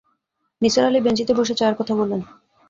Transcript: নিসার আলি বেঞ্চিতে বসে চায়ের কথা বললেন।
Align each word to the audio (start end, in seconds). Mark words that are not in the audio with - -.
নিসার 0.61 0.85
আলি 0.85 0.99
বেঞ্চিতে 1.01 1.33
বসে 1.35 1.53
চায়ের 1.55 1.75
কথা 1.79 1.93
বললেন। 1.95 2.21